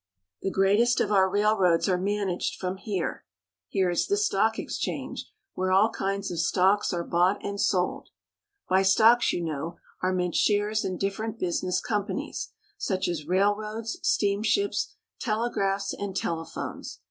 [0.41, 3.23] The greatest of our railroads are managed from here.
[3.67, 8.09] Here is the Stock Exchange, where all kinds of stocks are bought and sold.
[8.67, 13.99] By stocks, you know, are meant shares in different business companies, such as rail roads,
[14.01, 16.99] steamships, telegraphs, and telephones.